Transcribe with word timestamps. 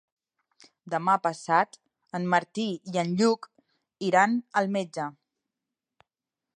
Demà 0.93 1.17
passat 1.25 1.77
en 2.19 2.25
Martí 2.35 2.65
i 2.95 2.97
en 3.03 3.13
Lluc 3.21 3.47
iran 4.11 4.35
al 4.63 4.75
metge. 4.79 5.11